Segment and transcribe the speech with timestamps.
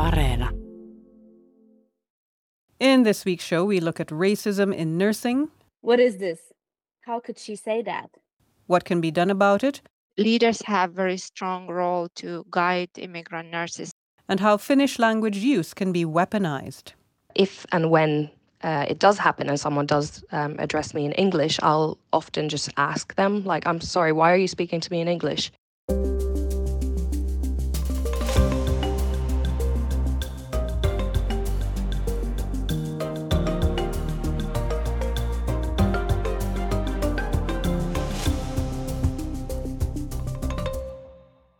[0.00, 0.48] Areena.
[2.78, 5.48] In this week's show, we look at racism in nursing,
[5.82, 6.38] What is this?
[7.02, 8.08] How could she say that?
[8.66, 9.80] what can be done about it,
[10.16, 13.90] leaders have a very strong role to guide immigrant nurses
[14.28, 16.92] and how Finnish language use can be weaponized.
[17.34, 18.30] if and when
[18.62, 22.68] uh, it does happen and someone does um, address me in English, I'll often just
[22.76, 25.50] ask them, like, I'm sorry, why are you speaking to me in English?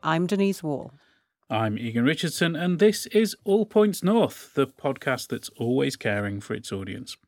[0.03, 0.93] I'm Denise Wall.
[1.51, 6.55] I'm Egan Richardson, and this is All Points North, the podcast that's always caring for
[6.55, 7.19] its audience.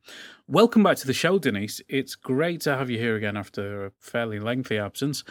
[0.47, 1.81] Welcome back to the show, Denise.
[1.87, 5.23] It's great to have you here again after a fairly lengthy absence.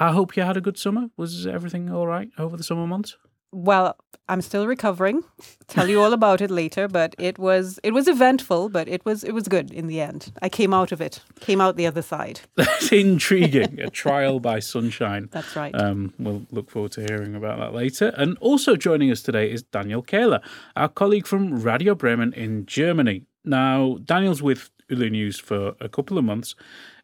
[0.00, 1.10] I hope you had a good summer.
[1.16, 3.16] Was everything all right over the summer months?
[3.52, 3.96] Well,
[4.28, 5.24] I'm still recovering.
[5.66, 9.24] Tell you all about it later, but it was it was eventful, but it was
[9.24, 10.32] it was good in the end.
[10.40, 11.20] I came out of it.
[11.40, 12.40] Came out the other side.
[12.56, 13.80] That's intriguing.
[13.80, 15.28] a trial by sunshine.
[15.32, 15.74] That's right.
[15.74, 18.12] Um, we'll look forward to hearing about that later.
[18.16, 20.40] And also joining us today is Daniel Kähler,
[20.76, 23.24] our colleague from Radio Bremen in Germany.
[23.44, 26.54] Now, Daniel's with Yle News for a couple of months,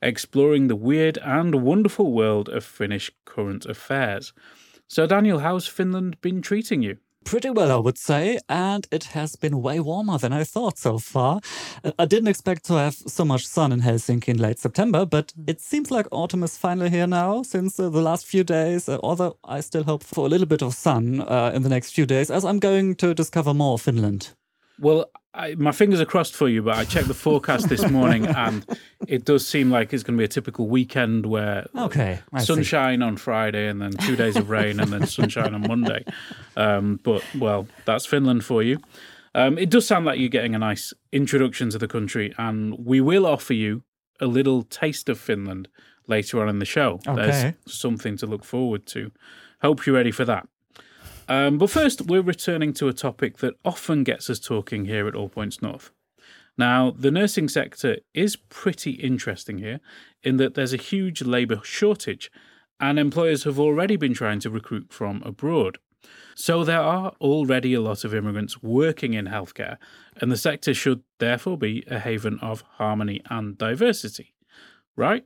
[0.00, 4.32] exploring the weird and wonderful world of Finnish current affairs.
[4.88, 6.98] So, Daniel, how's Finland been treating you?
[7.24, 10.98] Pretty well, I would say, and it has been way warmer than I thought so
[10.98, 11.40] far.
[11.98, 15.60] I didn't expect to have so much sun in Helsinki in late September, but it
[15.60, 18.88] seems like autumn is finally here now since uh, the last few days.
[18.88, 21.94] Uh, although I still hope for a little bit of sun uh, in the next
[21.94, 24.30] few days, as I'm going to discover more Finland.
[24.78, 28.26] Well, I, my fingers are crossed for you, but I checked the forecast this morning
[28.44, 28.64] and
[29.06, 32.46] it does seem like it's going to be a typical weekend where Okay, I see.
[32.46, 36.04] sunshine on Friday and then two days of rain and then sunshine on Monday.
[36.56, 38.78] Um, but, well, that's Finland for you.
[39.34, 43.02] Um, it does sound like you're getting a nice introduction to the country, and we
[43.02, 43.82] will offer you
[44.18, 45.68] a little taste of Finland
[46.06, 47.00] later on in the show.
[47.06, 47.16] Okay.
[47.26, 49.12] There's something to look forward to.
[49.60, 50.48] Hope you're ready for that.
[51.28, 55.14] Um, but first, we're returning to a topic that often gets us talking here at
[55.14, 55.90] All Points North.
[56.58, 59.80] Now, the nursing sector is pretty interesting here
[60.22, 62.30] in that there's a huge labour shortage,
[62.80, 65.78] and employers have already been trying to recruit from abroad.
[66.34, 69.76] So there are already a lot of immigrants working in healthcare,
[70.20, 74.34] and the sector should therefore be a haven of harmony and diversity.
[74.96, 75.24] Right?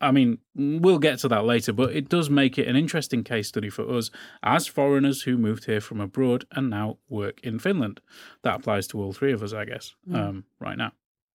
[0.00, 3.48] I mean, we'll get to that later, but it does make it an interesting case
[3.48, 4.10] study for us
[4.42, 8.00] as foreigners who moved here from abroad and now work in Finland.
[8.42, 10.92] That applies to all three of us, I guess, um, right now.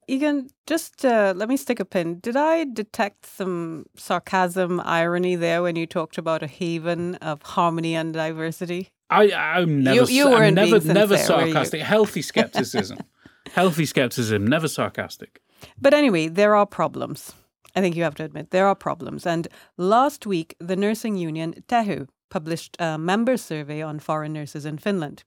[0.07, 2.19] Egan, just uh, let me stick a pin.
[2.19, 7.95] Did I detect some sarcasm, irony there when you talked about a haven of harmony
[7.95, 8.89] and diversity?
[9.09, 11.53] I, I'm never, You- you I'm weren't never, never sincere, were you?
[11.53, 11.81] sarcastic.
[11.81, 12.97] Healthy skepticism,
[13.53, 15.41] healthy skepticism, never sarcastic.
[15.79, 17.33] But anyway, there are problems.
[17.75, 19.25] I think you have to admit there are problems.
[19.25, 24.77] And last week, the nursing union Tehy published a member survey on foreign nurses in
[24.77, 25.23] Finland.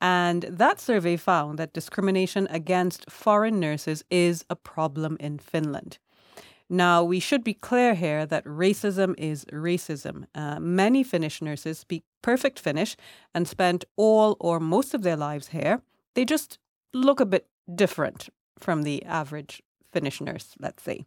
[0.00, 5.98] And that survey found that discrimination against foreign nurses is a problem in Finland.
[6.72, 10.26] Now, we should be clear here that racism is racism.
[10.34, 12.96] Uh, many Finnish nurses speak perfect Finnish
[13.34, 15.82] and spent all or most of their lives here.
[16.14, 16.58] They just
[16.94, 21.06] look a bit different from the average Finnish nurse, let's say.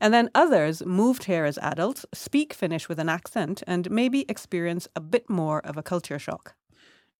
[0.00, 4.88] And then others moved here as adults, speak Finnish with an accent, and maybe experience
[4.94, 6.54] a bit more of a culture shock.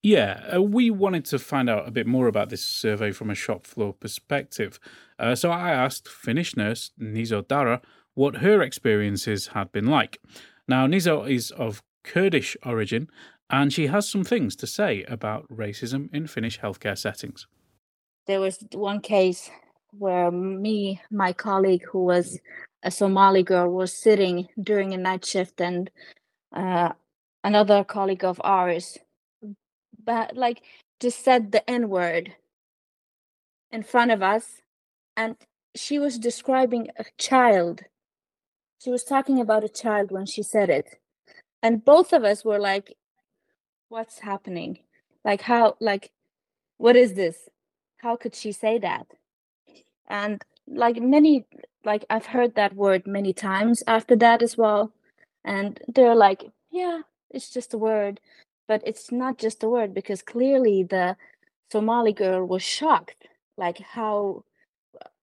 [0.03, 3.35] Yeah, uh, we wanted to find out a bit more about this survey from a
[3.35, 4.79] shop floor perspective.
[5.19, 7.81] Uh, so I asked Finnish nurse Nizo Dara
[8.15, 10.21] what her experiences had been like.
[10.69, 13.09] Now, Nizo is of Kurdish origin,
[13.51, 17.47] and she has some things to say about racism in Finnish healthcare settings.
[18.27, 19.51] There was one case
[19.93, 22.39] where me, my colleague, who was
[22.83, 25.91] a Somali girl, was sitting during a night shift, and
[26.55, 26.93] uh,
[27.45, 28.99] another colleague of ours,
[30.05, 30.63] but like
[31.01, 32.35] just said the N word
[33.73, 34.63] in front of us,
[35.17, 35.37] and
[35.77, 37.83] she was describing a child.
[38.83, 40.99] She was talking about a child when she said it,
[41.63, 42.97] and both of us were like,
[43.89, 44.81] "What's happening?
[45.25, 45.77] Like how?
[45.81, 46.13] Like
[46.79, 47.49] what is this?
[47.99, 49.07] How could she say that?"
[50.09, 51.47] and like many
[51.87, 54.93] like i've heard that word many times after that as well.
[55.45, 58.21] And they're like yeah it's just a word.
[58.69, 61.17] But it's not just a word because clearly the
[61.73, 64.45] somali girl was shocked like how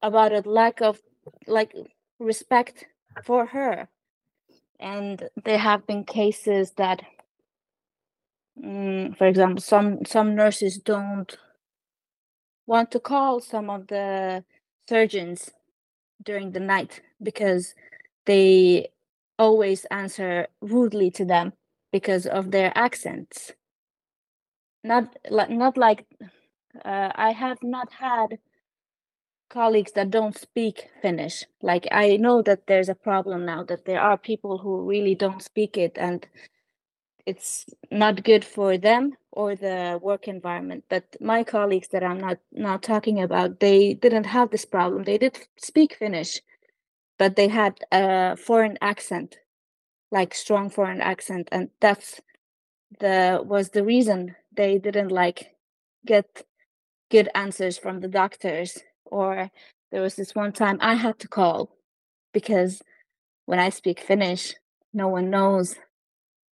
[0.02, 1.02] about a lack of
[1.48, 1.74] like
[2.20, 2.86] respect
[3.24, 3.90] for her.
[4.80, 7.02] And there have been cases that
[8.62, 11.38] mm, for example, some some nurses don't
[12.68, 14.44] want to call some of the
[14.90, 15.52] surgeons
[16.24, 17.76] during the night because
[18.26, 18.90] they
[19.38, 21.54] always answer rudely to them
[21.92, 23.52] because of their accents.
[24.84, 26.06] Not like not like
[26.84, 28.40] uh, I have not had
[29.50, 31.46] colleagues that don't speak Finnish.
[31.62, 35.42] Like I know that there's a problem now that there are people who really don't
[35.42, 36.28] speak it and
[37.26, 40.84] it's not good for them or the work environment.
[40.90, 45.04] But my colleagues that I'm not now talking about, they didn't have this problem.
[45.04, 46.40] They did speak Finnish,
[47.18, 49.40] but they had a foreign accent,
[50.12, 52.22] like strong foreign accent, and that's
[53.00, 55.56] the was the reason they didn't like
[56.06, 56.46] get
[57.10, 58.78] good answers from the doctors.
[59.06, 59.50] Or
[59.92, 61.76] there was this one time I had to call
[62.34, 62.84] because
[63.46, 64.54] when I speak Finnish,
[64.94, 65.76] no one knows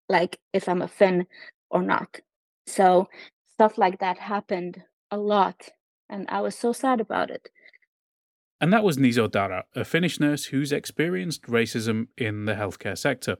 [0.09, 1.27] like if I'm a Finn
[1.69, 2.19] or not.
[2.65, 3.07] So
[3.53, 5.69] stuff like that happened a lot,
[6.09, 7.49] and I was so sad about it.
[8.59, 13.37] And that was Nizo Dara, a Finnish nurse who's experienced racism in the healthcare sector.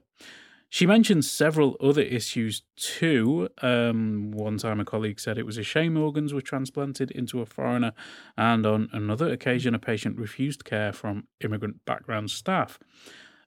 [0.68, 3.50] She mentioned several other issues too.
[3.60, 7.46] Um, one time, a colleague said it was a shame organs were transplanted into a
[7.46, 7.92] foreigner,
[8.38, 12.78] and on another occasion, a patient refused care from immigrant background staff.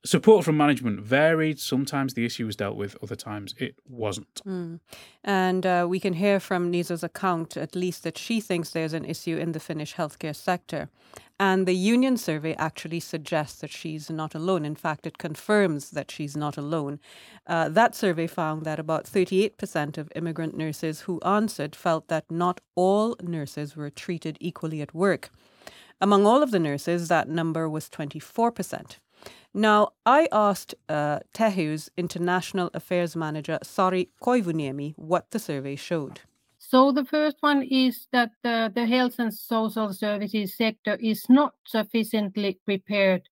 [0.06, 1.60] Support from management varied.
[1.60, 4.40] Sometimes the issue was dealt with, other times it wasn't.
[4.46, 4.80] Mm.
[5.24, 9.04] And uh, we can hear from Nizo's account, at least, that she thinks there's an
[9.04, 10.90] issue in the Finnish healthcare sector.
[11.40, 14.63] And the union survey actually suggests that she's not alone.
[14.63, 17.00] In fact, it confirms that she's not alone.
[17.48, 22.62] Uh, that survey found that about 38% of immigrant nurses who answered felt that not
[22.75, 25.31] all nurses were treated equally at work.
[26.00, 28.98] Among all of the nurses, that number was 24%.
[29.54, 36.22] Now, I asked uh, Tehy's international affairs manager, Sari Koivuniemi, what the survey showed.
[36.57, 41.54] So the first one is that uh, the health and social services sector is not
[41.66, 43.30] sufficiently prepared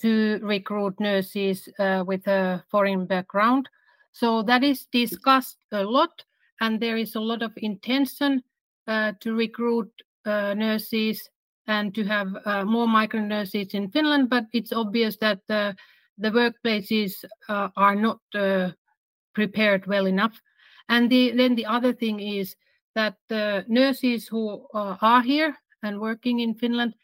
[0.00, 3.68] to recruit nurses uh, with a foreign background.
[4.12, 6.24] So that is discussed a lot,
[6.60, 8.42] and there is a lot of intention
[8.86, 9.90] uh, to recruit
[10.24, 11.30] uh, nurses
[11.66, 15.40] and to have uh, more migrant nurses in Finland, but it's obvious that
[16.18, 18.70] the workplaces uh, are not uh,
[19.34, 20.40] prepared well enough.
[20.88, 22.56] And the, then the other thing is
[22.94, 26.94] that the nurses who uh, are here and working in Finland,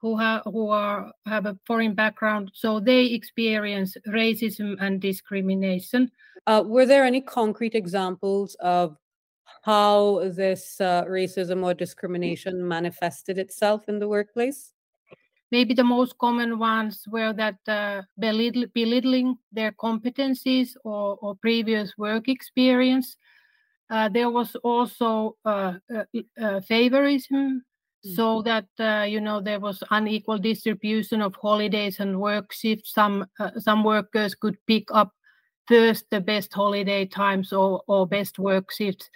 [0.00, 6.10] who have who are have a foreign background, so they experience racism and discrimination.
[6.46, 8.96] Uh, were there any concrete examples of
[9.64, 14.72] how this uh, racism or discrimination manifested itself in the workplace?
[15.50, 21.96] Maybe the most common ones were that uh, belittle, belittling their competencies or, or, previous
[21.96, 23.16] work experience.
[23.88, 26.04] Uh, there was also uh, uh,
[26.38, 28.14] uh, favorism, mm-hmm.
[28.14, 28.66] so that
[29.08, 32.92] you know there was unequal distribution of holidays and work shifts.
[32.92, 33.26] Some
[33.58, 35.12] some workers could pick up
[35.68, 39.08] first the best holiday times or, or best work shifts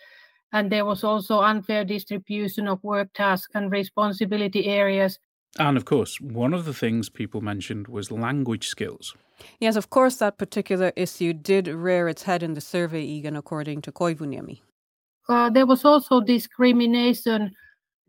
[0.53, 5.19] and there was also unfair distribution of work tasks and responsibility areas.
[5.59, 9.15] And of course, one of the things people mentioned was language skills.
[9.61, 13.83] Yes, of course, that particular issue did rear its head in the survey, Egan, according
[13.83, 14.61] to Koivuniemi.
[15.29, 17.55] Uh, there was also discrimination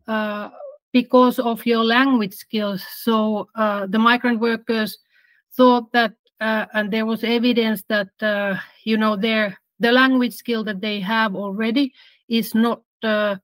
[0.08, 0.50] uh,
[0.92, 2.84] because of your language skills.
[3.02, 4.98] So uh, the migrant workers
[5.56, 10.64] thought that, uh, and there was evidence that uh, you know their the language skill
[10.64, 11.94] that they have already
[12.30, 13.36] is not uh,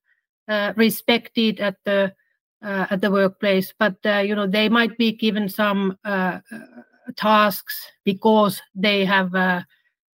[0.47, 2.13] uh, respected at the
[2.61, 3.73] uh, at the workplace.
[3.77, 5.97] But you know they might be given some
[7.15, 9.33] tasks because they have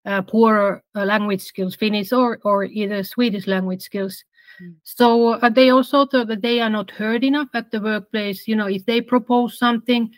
[0.05, 4.23] uh, poorer uh, language skills, Finnish or or either Swedish language skills.
[4.61, 4.75] Mm.
[4.83, 8.47] So uh, they also thought that they are not heard enough at the workplace.
[8.47, 10.11] You know, if they propose something,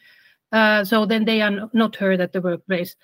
[0.51, 2.95] so then they are not heard at the workplace.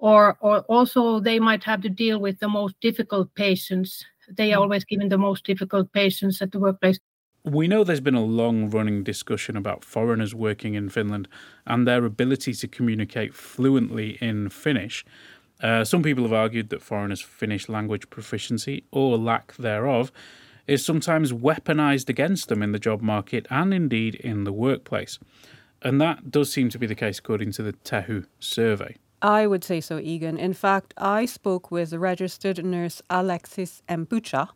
[0.00, 4.04] Or, or also they might have to deal with the most difficult patients
[4.36, 4.62] they are hmm.
[4.62, 6.98] always given the most difficult patients at the workplace.
[7.44, 11.28] We know there's been a long running discussion about foreigners working in Finland
[11.66, 15.04] and their ability to communicate fluently in Finnish.
[15.62, 20.12] Uh, some people have argued that foreigners' Finnish language proficiency, or lack thereof,
[20.66, 25.18] is sometimes weaponized against them in the job market and indeed in the workplace.
[25.82, 28.96] And that does seem to be the case according to the Tehy survey.
[29.20, 30.38] I would say so, Egan.
[30.38, 34.48] In fact, I spoke with registered nurse Alexis Empucha,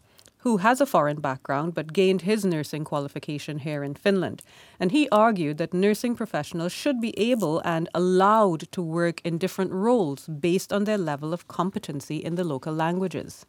[0.43, 4.43] who has a foreign background but gained his nursing qualification here in Finland.
[4.81, 9.73] And he argued that nursing professionals should be able and allowed to work in different
[9.73, 13.47] roles based on their level of competency in the local languages.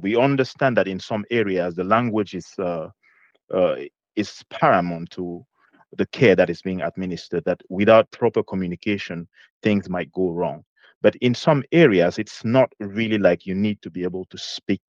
[0.00, 2.88] We understand that in some areas the language is uh,
[3.52, 3.76] uh,
[4.16, 5.46] is paramount to
[5.96, 7.44] the care that is being administered.
[7.44, 9.28] That without proper communication,
[9.64, 10.64] things might go wrong.
[11.02, 14.80] But in some areas, it's not really like you need to be able to speak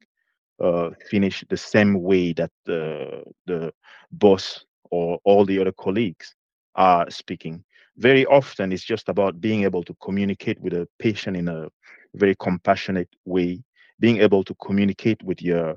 [0.64, 3.74] uh, Finnish the same way that the the
[4.12, 6.36] boss or all the other colleagues
[6.76, 7.64] are speaking.
[7.98, 11.68] Very often, it's just about being able to communicate with a patient in a
[12.14, 13.64] very compassionate way,
[14.00, 15.76] being able to communicate with your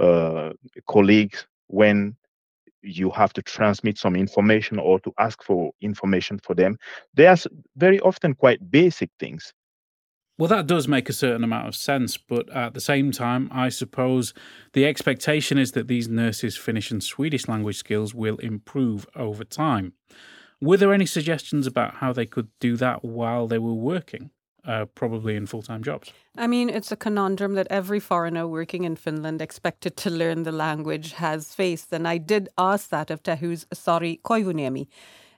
[0.00, 0.52] uh,
[0.88, 2.16] colleagues when
[2.86, 6.76] you have to transmit some information or to ask for information for them.
[7.14, 7.36] They are
[7.76, 9.52] very often quite basic things.
[10.38, 13.70] Well, that does make a certain amount of sense, but at the same time, I
[13.70, 14.34] suppose
[14.74, 19.94] the expectation is that these nurses' Finnish and Swedish language skills will improve over time.
[20.60, 24.30] Were there any suggestions about how they could do that while they were working?
[24.66, 26.12] Uh, probably in full time jobs.
[26.36, 30.50] I mean, it's a conundrum that every foreigner working in Finland expected to learn the
[30.50, 31.92] language has faced.
[31.92, 34.88] And I did ask that of Tehy's Sari Koivuniemi,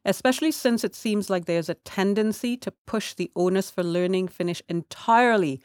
[0.07, 4.63] especially since it seems like there's a tendency to push the onus for learning Finnish
[4.67, 5.61] entirely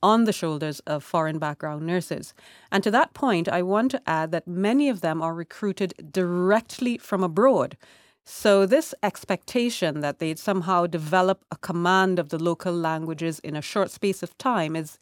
[0.00, 2.34] on the shoulders of foreign background nurses.
[2.70, 6.98] And to that point, I want to add that many of them are recruited directly
[6.98, 7.76] from abroad.
[8.30, 13.62] So, this expectation that they'd somehow develop a command of the local languages in a
[13.62, 14.98] short space of time is,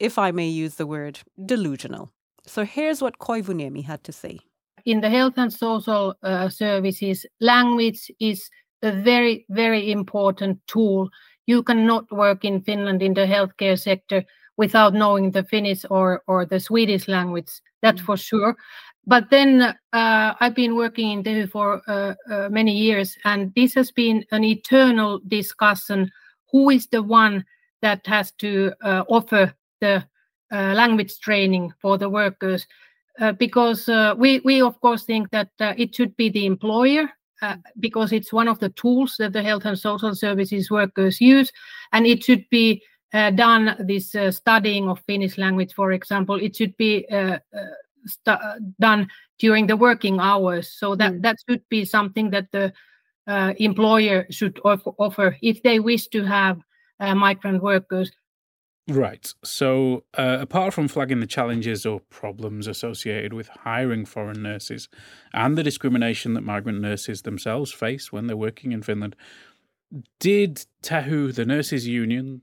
[0.00, 2.10] if I may use the word, delusional.
[2.46, 4.40] So, here's what Koivuniemi had to say.
[4.84, 8.50] In the health and social uh, services, language is
[8.82, 11.10] a very, very important tool.
[11.46, 14.24] You cannot work in Finland in the healthcare sector
[14.56, 18.06] without knowing the Finnish or, or the Swedish language, that's mm.
[18.06, 18.56] for sure
[19.08, 23.72] but then uh, I've been working in Tehy for uh, uh, many years, and this
[23.72, 26.10] has been an eternal discussion.
[26.52, 27.46] Who is the one
[27.80, 30.04] that has to uh, offer the
[30.52, 32.66] uh, language training for the workers?
[33.18, 33.88] Uh, because
[34.18, 37.08] we, we of course think that it should be the employer
[37.80, 41.50] because it's one of the tools that the health and social services workers use,
[41.92, 43.74] and it should be done.
[43.80, 47.06] This studying of Finnish language, for example, it should be
[48.80, 50.72] done during the working hours.
[50.72, 51.22] So that mm.
[51.22, 52.72] that should be something that the
[53.26, 56.58] uh, employer should offer, offer, if they wish to have
[57.00, 58.10] uh, migrant workers.
[58.88, 59.32] Right.
[59.44, 64.88] So, uh, apart from flagging the challenges or problems associated with hiring foreign nurses
[65.34, 69.14] and the discrimination that migrant nurses themselves face when they're working in Finland,
[70.20, 72.40] did Tehy, the nurses' union,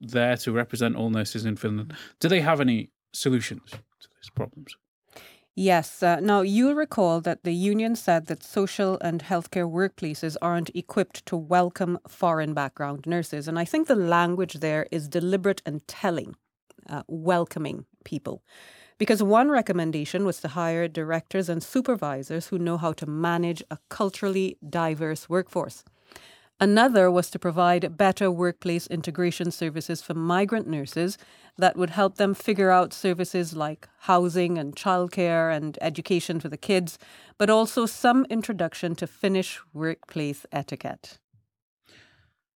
[0.00, 3.78] there to represent all nurses in Finland, do they have any solutions to
[4.30, 4.76] problems?
[5.54, 6.02] Yes.
[6.02, 11.26] Uh, now, you'll recall that the union said that social and healthcare workplaces aren't equipped
[11.26, 13.48] to welcome foreign background nurses.
[13.48, 16.36] And I think the language there is deliberate and telling,
[16.88, 18.42] uh, welcoming people.
[18.96, 23.78] Because one recommendation was to hire directors and supervisors who know how to manage a
[23.90, 25.84] culturally diverse workforce.
[26.62, 31.18] Another was to provide better workplace integration services for migrant nurses
[31.58, 36.56] that would help them figure out services like housing and childcare and education for the
[36.56, 37.00] kids,
[37.36, 41.18] but also some introduction to Finnish workplace etiquette.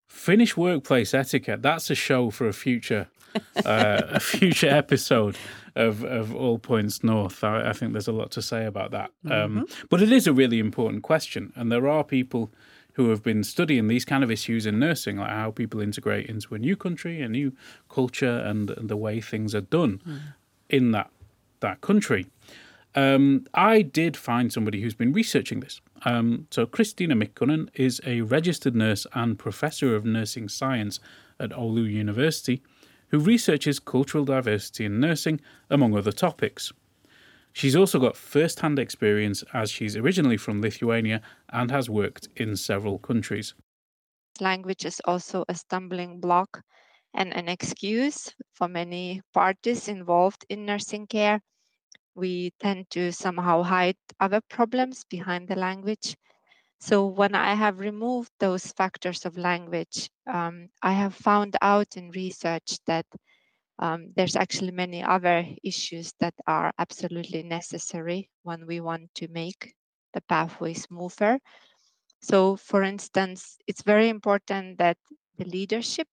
[0.06, 1.62] Finnish workplace etiquette.
[1.62, 3.08] That's a show for a future,
[3.64, 5.36] uh, a future episode
[5.74, 7.42] of of All Points North.
[7.42, 9.10] I, I, think there's a lot to say about that.
[9.24, 9.58] Um, mm-hmm.
[9.58, 12.52] Um, but it is a really important question, and there are people
[12.96, 16.54] who have been studying these kind of issues in nursing, like how people integrate into
[16.54, 17.52] a new country, a new
[17.90, 20.20] culture, and, and the way things are done mm.
[20.70, 21.10] in that
[21.60, 22.26] that country.
[22.94, 25.82] Um, I did find somebody who's been researching this.
[26.06, 30.98] Um, so Kristina Mikkonen is a registered nurse and professor of nursing science
[31.38, 32.62] at Oulu University,
[33.08, 36.72] who researches cultural diversity in nursing, among other topics.
[37.56, 42.54] She's also got first hand experience as she's originally from Lithuania and has worked in
[42.54, 43.54] several countries.
[44.40, 46.62] Language is also a stumbling block
[47.14, 51.40] and an excuse for many parties involved in nursing care.
[52.14, 56.16] We tend to somehow hide other problems behind the language.
[56.80, 62.10] So, when I have removed those factors of language, um, I have found out in
[62.10, 63.06] research that
[63.78, 69.74] um, there's actually many other issues that are absolutely necessary when we want to make
[70.14, 71.38] the pathway smoother.
[72.22, 74.96] So, for instance, it's very important that
[75.36, 76.08] the leadership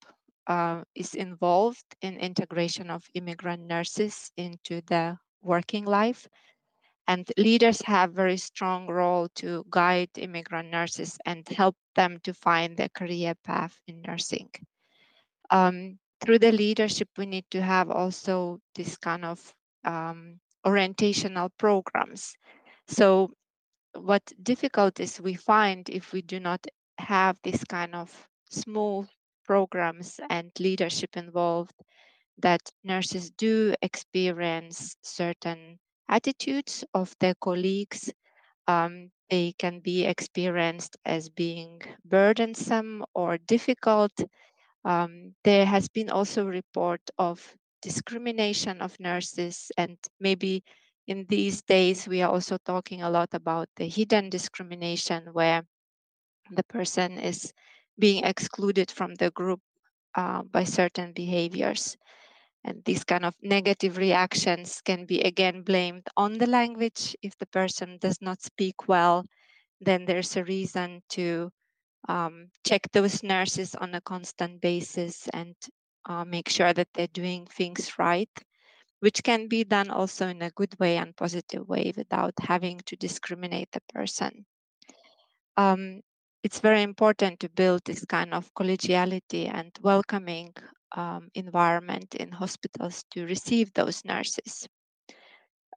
[0.48, 6.28] uh, is involved in integration of immigrant nurses into the working life.
[7.08, 12.78] And leaders have very strong role to guide immigrant nurses and help them to find
[12.78, 14.50] their career path in nursing.
[15.50, 19.54] Um, through the leadership, we need to have also this kind of
[19.86, 22.36] um, orientational programs.
[22.88, 23.32] So
[23.96, 26.66] what difficulties we find if we do not
[26.98, 29.08] have this kind of small
[29.46, 31.74] programs and leadership involved
[32.38, 38.12] that nurses do experience certain attitudes of their colleagues.
[38.68, 44.14] Um, they can be experienced as being burdensome or difficult.
[44.86, 50.64] Um, there has been also report of discrimination of nurses and maybe
[51.08, 55.64] in these days we are also talking a lot about the hidden discrimination where
[56.52, 57.52] the person is
[58.00, 59.60] being excluded from the group
[60.16, 61.98] uh, by certain behaviors
[62.64, 67.16] and these kind of negative reactions can be again blamed on the language.
[67.22, 69.26] If the person does not speak well,
[69.82, 71.52] then there's a reason to
[72.08, 75.56] um, check those nurses on a constant basis and
[76.06, 78.30] uh, make sure that they're doing things right,
[79.00, 82.96] which can be done also in a good way and positive way without having to
[82.96, 84.46] discriminate the person.
[85.56, 86.02] Um,
[86.44, 90.54] it's very important to build this kind of collegiality and welcoming
[90.96, 94.68] um, environment in hospitals to receive those nurses.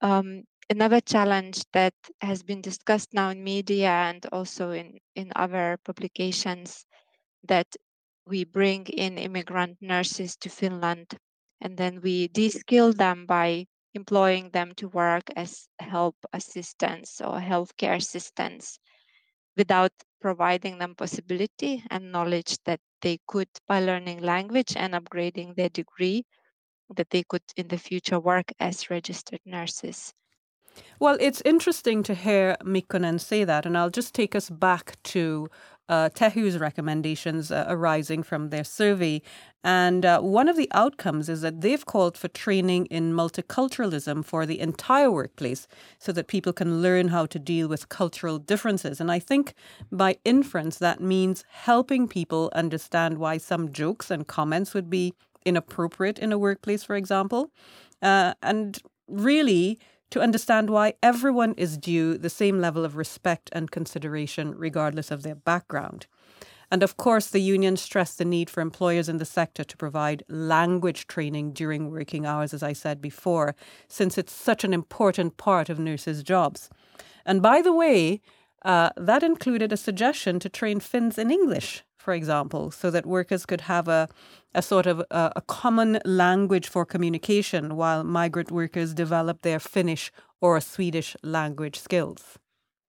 [0.02, 5.78] Um, another challenge that has been discussed now in media and also in, in other
[5.84, 6.86] publications
[7.44, 7.68] that
[8.26, 11.18] we bring in immigrant nurses to Finland
[11.60, 17.96] and then we de-skill them by employing them to work as help assistants or healthcare
[17.96, 18.78] assistants
[19.56, 25.68] without providing them possibility and knowledge that they could, by learning language and upgrading their
[25.70, 26.24] degree,
[26.96, 30.14] that they could in the future work as registered nurses.
[30.98, 35.48] Well, it's interesting to hear Mikkonen say that, and I'll just take us back to
[35.88, 39.22] uh, Tehy's recommendations uh, arising from their survey.
[39.62, 44.46] And uh, one of the outcomes is that they've called for training in multiculturalism for
[44.46, 45.66] the entire workplace
[45.98, 49.00] so that people can learn how to deal with cultural differences.
[49.00, 49.54] And I think
[49.92, 56.18] by inference, that means helping people understand why some jokes and comments would be inappropriate
[56.18, 57.50] in a workplace, for example.
[58.02, 59.78] Uh, and really,
[60.10, 65.22] to understand why everyone is due the same level of respect and consideration, regardless of
[65.22, 66.06] their background.
[66.70, 70.24] And of course, the union stressed the need for employers in the sector to provide
[70.28, 73.54] language training during working hours, as I said before,
[73.88, 76.68] since it's such an important part of nurses' jobs.
[77.24, 78.20] And by the way,
[78.64, 83.44] uh, that included a suggestion to train Finns in English, for example, so that workers
[83.44, 84.08] could have a,
[84.54, 90.12] a sort of a, a common language for communication while migrant workers develop their Finnish
[90.40, 92.38] or Swedish language skills.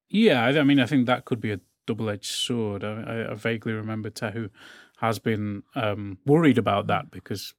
[0.07, 2.83] Yeah, I mean, I think that could be a double edged sword.
[2.83, 4.51] I, I, vaguely remember Tehy
[4.97, 7.55] has been um, worried about that because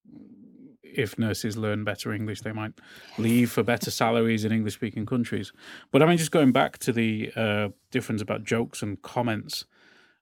[0.85, 2.75] if nurses learn better English, they might
[3.19, 5.53] leave for better salaries in English speaking countries.
[5.91, 9.65] But I mean, just going back to the uh, difference about jokes and comments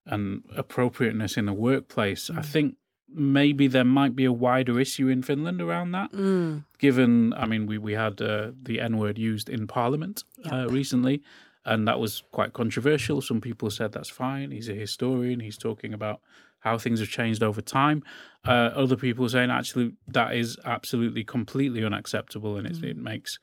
[0.06, 2.38] and appropriateness in the workplace, mm.
[2.38, 2.76] I think
[3.08, 6.12] maybe there might be a wider issue in Finland around that.
[6.12, 6.64] Mm.
[6.78, 10.52] Given, I mean, we we had uh, the N word used in Parliament yep.
[10.52, 11.22] uh, recently,
[11.64, 13.20] and that was quite controversial.
[13.20, 14.50] Some people said that's fine.
[14.50, 15.40] He's a historian.
[15.40, 16.20] He's talking about
[16.60, 18.02] how things have changed over time.
[18.44, 22.84] Uh, other people saying actually that is absolutely completely unacceptable, and mm.
[22.84, 23.38] it makes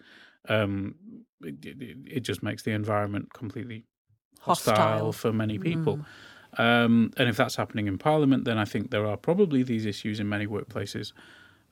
[0.50, 0.96] um,
[1.42, 3.86] it, it, it, just makes the environment completely
[4.42, 5.12] hostile, hostile.
[5.14, 5.98] for many people.
[5.98, 6.06] Mm.
[6.58, 10.20] Um, and if that's happening in Parliament, then I think there are probably these issues
[10.20, 11.12] in many workplaces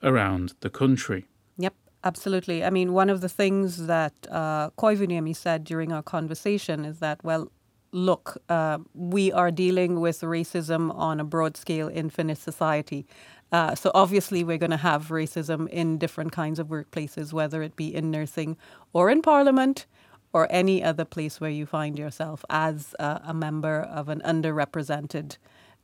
[0.04, 1.28] around the country.
[1.58, 2.64] Yep, absolutely.
[2.64, 7.24] I mean, one of the things that uh, Koivuniemi said during our conversation is that,
[7.24, 7.52] well,
[7.92, 13.06] look, uh, we are dealing with racism on a broad scale in Finnish society.
[13.52, 17.76] Uh, so obviously, we're going to have racism in different kinds of workplaces, whether it
[17.76, 18.58] be in nursing
[18.94, 19.86] or in Parliament
[20.34, 25.38] or any other place where you find yourself as uh, a member of an underrepresented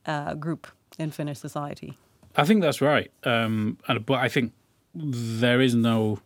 [0.06, 1.98] uh, group in Finnish society.
[2.36, 3.12] I think that's right.
[3.24, 4.54] Um, and, but I think
[4.94, 6.20] there is no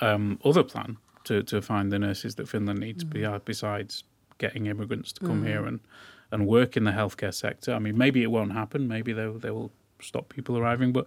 [0.00, 3.44] um, other plan to, to find the nurses that Finland needs mm.
[3.44, 4.04] besides
[4.38, 5.46] getting immigrants to come mm.
[5.46, 5.80] here and,
[6.30, 7.72] and work in the healthcare sector.
[7.72, 8.86] I mean, maybe it won't happen.
[8.86, 10.92] Maybe they, they will stop people arriving.
[10.92, 11.06] But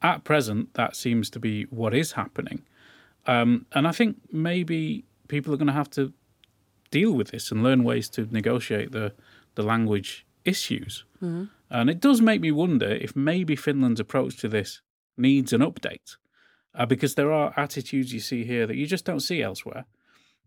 [0.00, 2.62] at present, that seems to be what is happening.
[3.26, 6.12] Um, and I think maybe people are going to have to
[6.90, 9.14] deal with this and learn ways to negotiate the
[9.54, 11.04] the language issues.
[11.22, 11.44] Mm-hmm.
[11.70, 14.82] And it does make me wonder if maybe Finland's approach to this
[15.16, 16.16] needs an update,
[16.74, 19.84] uh, because there are attitudes you see here that you just don't see elsewhere.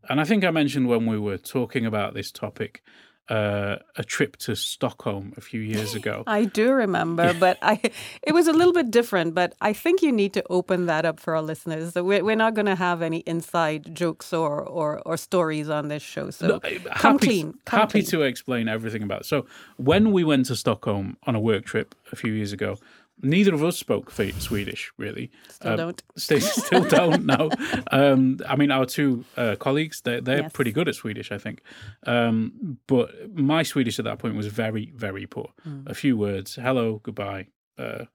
[0.10, 2.84] And I think I mentioned when we were talking about this topic
[3.30, 6.24] uh, a trip to Stockholm a few years ago.
[6.28, 7.80] I do remember, but I
[8.24, 9.34] it was a little bit different.
[9.34, 11.94] But I think you need to open that up for our listeners.
[11.94, 15.88] So we're, we're not going to have any inside jokes or, or, or stories on
[15.88, 16.30] this show.
[16.30, 17.54] So No, come happy, clean.
[17.66, 18.06] Come happy clean.
[18.06, 19.26] to explain everything about it.
[19.26, 19.46] So
[19.78, 22.78] when we went to Stockholm on a work trip a few years ago,
[23.22, 25.32] neither of us spoke Swedish really.
[25.50, 26.04] Still Um, don't.
[26.18, 27.50] Stacey still don't know.
[27.92, 30.52] Um, I mean, our two uh, colleagues, they're, they're Yes.
[30.54, 31.62] pretty good at Swedish, I think.
[32.06, 35.50] Um, but my Swedish at that point was very, very poor.
[35.64, 35.82] Hmm.
[35.88, 37.48] A few words, hello, goodbye,
[37.78, 38.06] uh,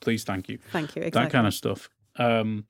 [0.00, 1.10] please, thank you Thank you.
[1.10, 1.88] that kind of stuff.
[2.16, 2.66] Um,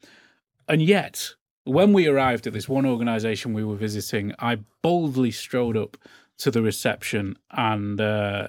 [0.69, 5.77] and yet, when we arrived at this one organization we were visiting, I boldly strode
[5.77, 5.97] up
[6.39, 8.49] to the reception and uh,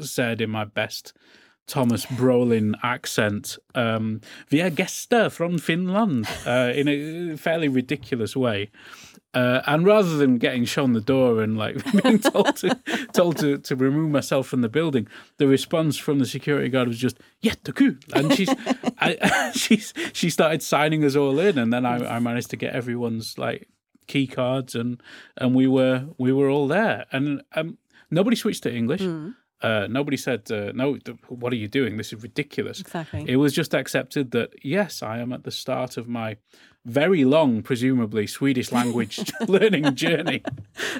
[0.00, 1.12] said in my best
[1.66, 8.70] Tomas Brolin accent, um, "Vi är gäster från Finland," uh, in a fairly ridiculous way.
[9.34, 12.68] Uh, and rather than getting shown the door and like being told to
[13.12, 16.98] told to, to remove myself from the building, the response from the security guard was
[16.98, 18.54] just "jättekul," and she's
[19.00, 22.74] I, she's she started signing us all in, and then I, I managed to get
[22.74, 23.66] everyone's like
[24.06, 25.02] key cards, and
[25.36, 27.78] and we were we were all there, and um,
[28.10, 29.00] nobody switched to English.
[29.64, 31.96] Uh, nobody said, uh, "No, th- what are you doing?
[31.96, 33.24] This is ridiculous." Exactly.
[33.26, 36.36] It was just accepted that yes, I am at the start of my
[36.84, 40.42] very long, presumably Swedish language learning journey,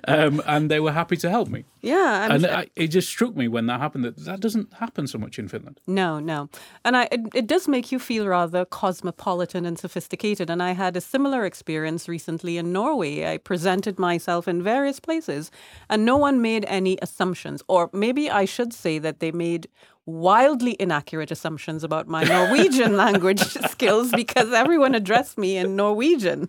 [0.09, 1.65] um, and they were happy to help me.
[1.83, 2.25] yeah.
[2.25, 5.07] I'm and sure- I, it just struck me when that happened that that doesn't happen
[5.07, 5.81] so much in Finland.
[5.87, 6.49] No, no.
[6.85, 10.49] And I, it, it does make you feel rather cosmopolitan and sophisticated.
[10.51, 13.27] And I had a similar experience recently in Norway.
[13.27, 15.51] I presented myself in various places
[15.91, 17.63] and no one made any assumptions.
[17.69, 19.69] Or maybe I should say that they made
[20.07, 26.49] wildly inaccurate assumptions about my Norwegian language skills because everyone addressed me in Norwegian.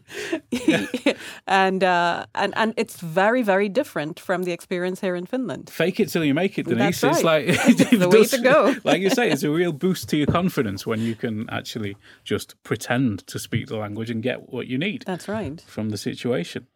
[1.47, 5.69] and, uh, and, and it's very, very different from the experience here in Finland.
[5.69, 7.01] Fake it till you make it, Denise.
[7.01, 7.47] That's It's right.
[7.47, 8.75] like It's it the way to go.
[8.83, 12.61] like you say, it's a real boost to your confidence when you can actually just
[12.63, 15.61] pretend to speak the language and get what you need That's right.
[15.67, 16.67] from the situation.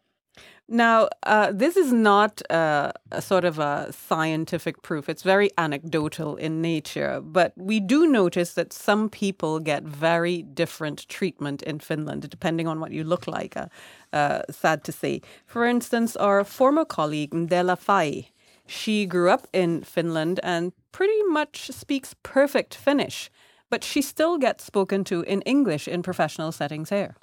[0.72, 5.08] Now, uh, this is not uh, a sort of a scientific proof.
[5.08, 11.08] It's very anecdotal in nature, but we do notice that some people get very different
[11.08, 13.56] treatment in Finland, depending on what you look like.
[13.56, 13.66] Uh,
[14.12, 15.22] uh, sad to say.
[15.44, 18.28] For instance, our former colleague Ndela Fai,
[18.64, 23.28] she grew up in Finland and pretty much speaks perfect Finnish,
[23.70, 27.16] but she still gets spoken to in English in professional settings here.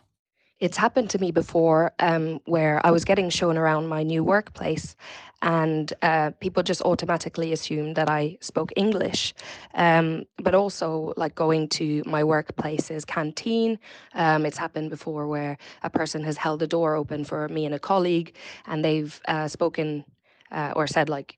[0.59, 4.95] It's happened to me before um, where I was getting shown around my new workplace
[5.43, 9.35] and uh, people just automatically assumed that I spoke English.
[9.75, 13.77] Um, but also, like going to my workplace's canteen,
[14.15, 17.75] um, it's happened before where a person has held the door open for me and
[17.75, 20.03] a colleague and they've uh, spoken
[20.51, 21.37] uh, or said, like,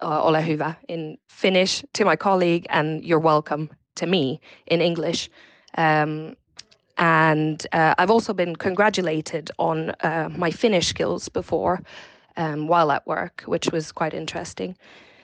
[0.00, 5.28] ole hyvä in Finnish to my colleague and you're welcome to me in English.
[5.76, 6.36] Um,
[6.96, 11.80] and uh, I've also been congratulated on uh, my Finnish skills before
[12.36, 14.76] um, while at work, which was quite interesting.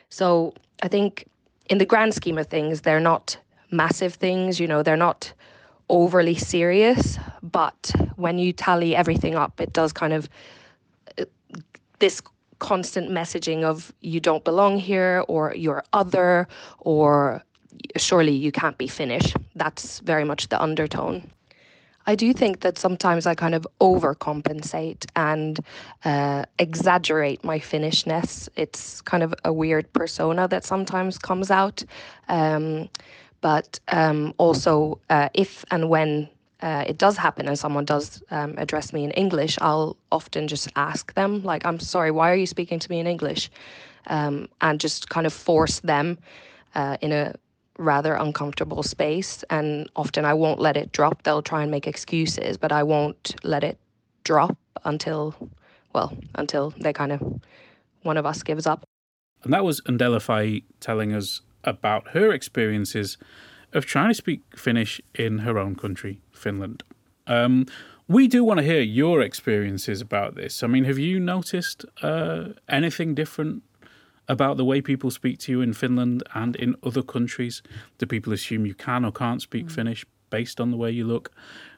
[0.08, 1.26] So I think
[1.68, 3.36] in the grand scheme of things, they're not
[3.70, 5.32] massive things, you know, they're not
[5.88, 10.28] overly serious, but when you tally everything up, it does kind of
[11.18, 11.24] uh,
[11.98, 12.20] this
[12.58, 16.46] constant messaging of you don't belong here or you're other
[16.78, 17.42] or
[17.96, 19.34] surely you can't be Finnish.
[19.54, 21.30] That's very much the undertone.
[22.06, 25.60] I do think that sometimes I kind of overcompensate and
[26.04, 28.48] uh, exaggerate my Finnishness.
[28.56, 31.84] It's kind of a weird persona that sometimes comes out.
[32.28, 32.88] Um,
[33.40, 36.28] but um, also, uh, if and when
[36.62, 40.68] uh, it does happen and someone does um, address me in English, I'll often just
[40.76, 43.50] ask them, like, I'm sorry, why are you speaking to me in English?
[44.06, 46.18] Um, and just kind of force them
[46.74, 47.34] uh, in a
[47.80, 49.42] rather uncomfortable space.
[49.50, 51.22] And often I won't let it drop.
[51.22, 53.78] They'll try and make excuses, but I won't let it
[54.24, 55.34] drop until,
[55.92, 57.40] well, until they kind of,
[58.02, 58.84] one of us gives up.
[59.42, 63.16] And that was Ndela Fai telling us about her experiences
[63.72, 66.82] of trying to speak Finnish in her own country, Finland.
[67.26, 67.66] Um,
[68.08, 70.62] we do want to hear your experiences about this.
[70.62, 73.62] I mean, have you noticed uh, anything different
[74.30, 77.62] about the way people speak to you in Finland and in other countries?
[77.98, 79.72] Do people assume you can or can't speak mm.
[79.72, 81.32] Finnish based on the way you look?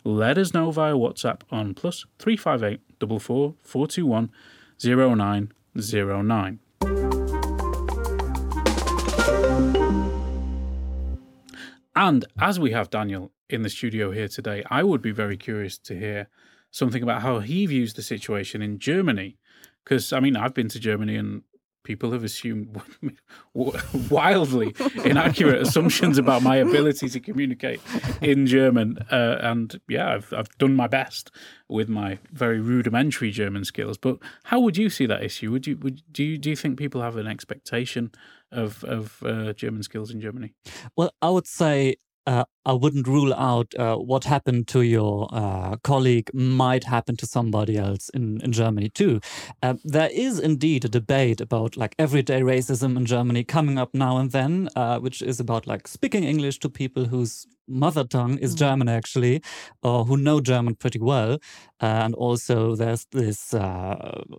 [0.05, 4.31] Let us know via WhatsApp on plus three five eight double four four two one
[4.79, 6.61] zero nine zero nine.
[11.95, 15.79] And as we have Daniel in the studio here today, I would be very curious
[15.79, 16.29] to hear
[16.71, 19.39] something about how he views the situation in Germany.
[19.85, 21.43] Because, I mean, I've been to Germany and
[21.85, 22.81] people have assumed
[24.11, 27.81] wildly inaccurate assumptions about my ability to communicate
[28.21, 28.99] in German.
[29.11, 31.31] Uh, and yeah, I've, I've done my best
[31.69, 33.99] with my very rudimentary German skills.
[33.99, 35.51] But how would you see that issue?
[35.51, 38.11] Would you would do you do you think people have an expectation
[38.51, 40.55] of of uh, German skills in Germany?
[40.97, 45.77] Well, I would say uh, I wouldn't rule out uh, what happened to your uh,
[45.83, 49.21] colleague might happen to somebody else in, in Germany too.
[49.63, 54.19] Uh, there is indeed a debate about like everyday racism in Germany coming up now
[54.19, 58.55] and then, uh, which is about like speaking English to people whose mother tongue is
[58.55, 58.59] mm.
[58.59, 59.43] German actually,
[59.83, 61.39] or who know German pretty well.
[61.81, 63.55] Uh, and also there's this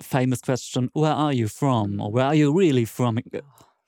[0.02, 2.00] famous question, where are you from?
[2.00, 3.20] Or where are you really from?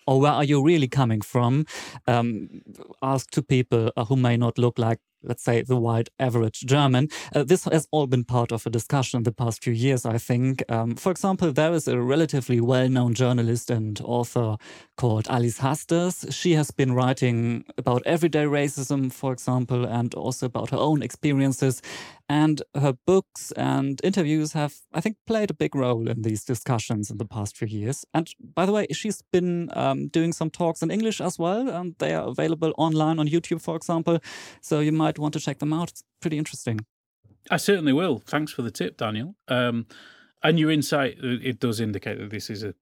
[0.07, 1.65] Or where are you really coming from?
[2.07, 2.61] Um,
[3.01, 7.09] ask to people uh, who may not look like let's say, the white average German.
[7.35, 10.17] Uh, this has all been part of a discussion in the past few years, I
[10.17, 10.63] think.
[10.69, 14.57] Um, for example, there is a relatively well known journalist and author
[14.97, 16.25] called Alice Hasters.
[16.29, 21.81] She has been writing about everyday racism, for example, and also about her own experiences.
[22.27, 27.11] And her books and interviews have, I think, played a big role in these discussions
[27.11, 28.03] in the past few years.
[28.15, 31.69] And by the way, she's been um, doing some talks in English as well.
[31.69, 34.19] And they are available online on YouTube, for example.
[34.61, 35.89] So you might want to check them out.
[35.89, 36.85] It's pretty interesting.
[37.51, 38.19] I certainly will.
[38.19, 39.35] Thanks for the tip, Daniel.
[39.47, 39.85] Um,
[40.43, 42.73] and your insight, uh, it does indicate that this is a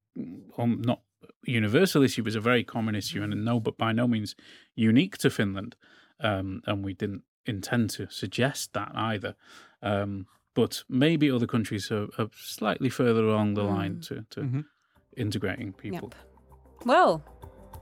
[0.58, 1.02] um, not
[1.46, 4.36] universal issue, but it's a very common issue, and no, but by no means
[4.76, 5.76] unique to Finland.
[6.20, 9.36] Um, and we didn't intend to suggest that either.
[9.82, 14.08] Um, but maybe other countries are, are, slightly further along the line mm.
[14.08, 14.62] to, to mm-hmm.
[15.18, 16.12] integrating people.
[16.14, 16.86] Yep.
[16.86, 17.24] Well,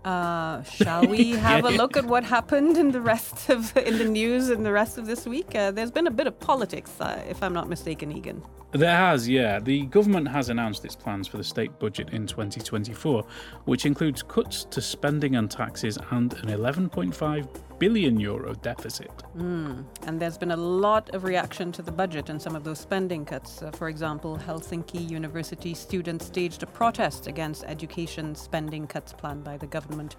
[0.05, 4.05] uh, shall we have a look at what happened in the rest of in the
[4.05, 5.55] news in the rest of this week?
[5.55, 8.41] Uh, there's been a bit of politics, uh, if I'm not mistaken, Egan.
[8.71, 9.59] There has, yeah.
[9.59, 13.25] The government has announced its plans for the state budget in 2024,
[13.65, 17.47] which includes cuts to spending and taxes and an 11.5
[17.81, 19.11] billion euro deficit.
[19.35, 19.83] Mm.
[20.05, 23.25] And there's been a lot of reaction to the budget and some of those spending
[23.25, 23.63] cuts.
[23.63, 29.57] Uh, for example, Helsinki University students staged a protest against education spending cuts planned by
[29.57, 30.15] the government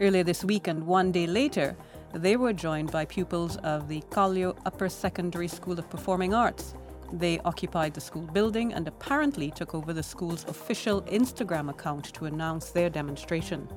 [0.00, 1.76] earlier this week, and one day later,
[2.12, 6.74] they were joined by pupils of the Kallio Upper Secondary School of Performing Arts.
[7.12, 12.24] They occupied the school building and apparently took over the school's official Instagram account to
[12.24, 13.68] announce their demonstration.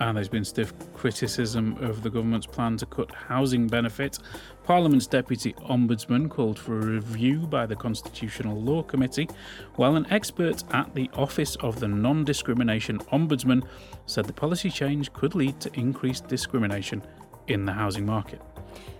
[0.00, 4.18] And there's been stiff criticism of the government's plan to cut housing benefits.
[4.64, 9.28] Parliament's Deputy Ombudsman called for a review by the Constitutional Law Committee,
[9.76, 13.64] while an expert at the Office of the Non Discrimination Ombudsman
[14.06, 17.02] said the policy change could lead to increased discrimination
[17.46, 18.40] in the housing market.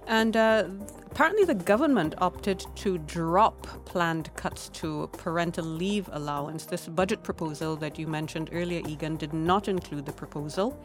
[0.06, 0.64] And uh,
[1.10, 6.66] apparently, the government opted to drop planned cuts to parental leave allowance.
[6.66, 10.78] This budget proposal that you mentioned earlier, Egan, did not include the proposal.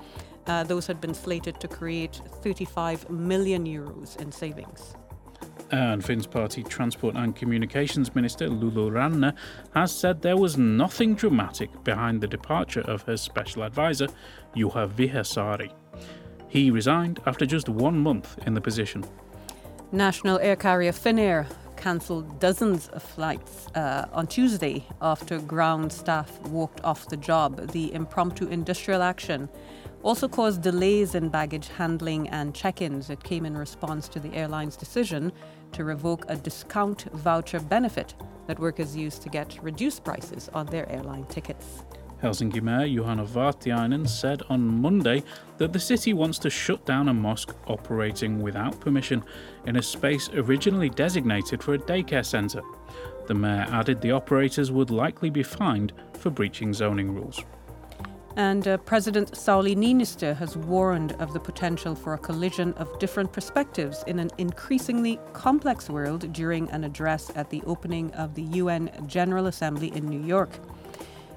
[0.47, 4.95] Uh, those had been slated to create 35 million euros in savings.
[5.71, 9.35] And Finn's party Transport and Communications Minister Lulu Ranne
[9.75, 14.07] has said there was nothing dramatic behind the departure of her special advisor,
[14.55, 15.71] Juha Vihersaari.
[16.49, 19.05] He resigned after just one month in the position.
[19.91, 21.45] National air carrier Finnair
[21.77, 27.71] cancelled dozens of flights uh, on Tuesday after ground staff walked off the job.
[27.71, 29.47] The impromptu industrial action
[30.03, 33.09] also caused delays in baggage handling and check ins.
[33.09, 35.31] It came in response to the airline's decision
[35.73, 38.15] to revoke a discount voucher benefit
[38.47, 41.83] that workers used to get reduced prices on their airline tickets.
[42.21, 45.23] Helsinki Mayor Juhana Vartiainen said on Monday
[45.57, 49.23] that the city wants to shut down a mosque operating without permission
[49.65, 52.61] in a space originally designated for a daycare centre.
[53.27, 57.41] The mayor added the operators would likely be fined for breaching zoning rules.
[58.35, 63.33] And uh, President Sauli Niinistö has warned of the potential for a collision of different
[63.33, 68.91] perspectives in an increasingly complex world during an address at the opening of the UN
[69.07, 70.51] General Assembly in New York.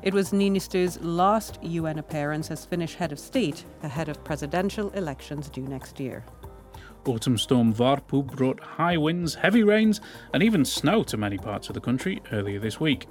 [0.02, 5.48] It was Niinistö's last UN appearance as Finnish head of state ahead of presidential elections
[5.48, 6.24] due next year.
[7.06, 10.00] Autumn storm Varpu brought high winds, heavy rains,
[10.34, 13.06] and even snow to many parts of the country earlier this week.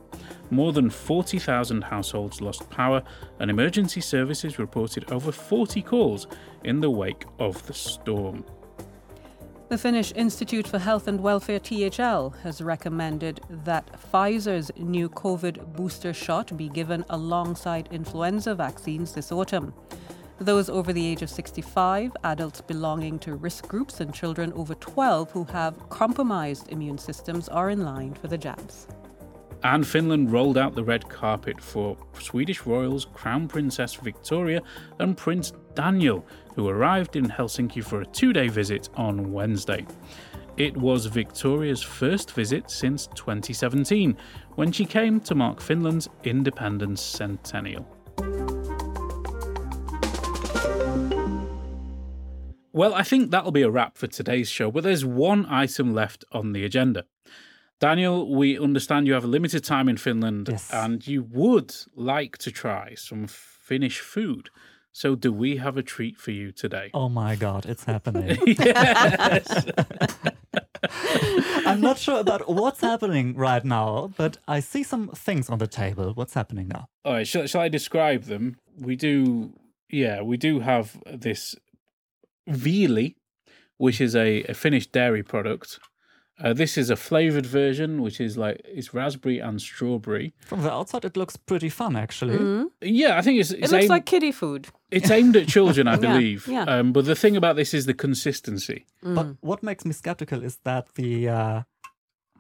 [0.50, 3.02] More than 40,000 households lost power,
[3.40, 6.28] and emergency services reported over 40 calls
[6.66, 8.44] in the wake of the storm.
[9.72, 16.14] The Finnish Institute for Health and Welfare THL has recommended that Pfizer's new COVID booster
[16.14, 19.74] shot be given alongside influenza vaccines this autumn.
[20.40, 25.32] Those over the age of 65, adults belonging to risk groups, and children over 12
[25.32, 28.88] who have compromised immune systems are in line for the jabs.
[29.64, 34.62] And Finland rolled out the red carpet for Swedish royals Crown Princess Victoria
[35.00, 39.86] and Prince Daniel, who arrived in Helsinki for a two day visit on Wednesday.
[40.58, 44.18] It was Victoria's first visit since 2017,
[44.56, 47.88] when she came to mark Finland's independence centennial.
[52.74, 56.26] Well, I think that'll be a wrap for today's show, but there's one item left
[56.32, 57.06] on the agenda.
[57.82, 60.70] Daniel, we understand you have a limited time in Finland Yes.
[60.72, 64.50] and you would like to try some Finnish food.
[64.94, 66.90] So, do we have a treat for you today?
[66.94, 68.38] Oh my god, it's happening.
[71.66, 75.68] I'm not sure about what's happening right now, but I see some things on the
[75.68, 76.12] table.
[76.14, 76.88] What's happening now?
[77.06, 78.58] All right, shall, shall I describe them?
[78.78, 79.54] We do,
[79.90, 81.56] yeah, we do have this
[82.50, 83.16] Viili,
[83.78, 85.80] which is a, a Finnish dairy product.
[86.44, 90.34] Uh, this is a flavored version, which is like it's raspberry and strawberry.
[90.46, 92.38] From the outside, it looks pretty fun, actually.
[92.38, 92.66] Mhm.
[92.82, 94.68] Yeah, I think it's It looks aimed, like kiddie food.
[94.90, 96.48] it's aimed at children, I believe.
[96.48, 96.64] yeah.
[96.64, 98.86] Um, but the thing about this is the consistency.
[99.04, 99.38] But Mm.
[99.42, 101.62] what makes me skeptical is that the uh,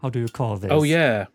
[0.01, 0.71] how do you call this?
[0.71, 1.25] Oh yeah,